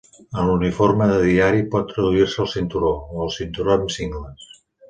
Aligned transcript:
En 0.35 0.45
l'uniforme 0.45 1.07
de 1.11 1.19
diari 1.25 1.61
pot 1.75 1.93
reduir-se 1.99 2.43
al 2.47 2.51
cinturó, 2.57 2.93
o 3.19 3.23
al 3.27 3.33
cinturó 3.39 3.77
amb 3.79 3.99
cingles. 3.99 4.53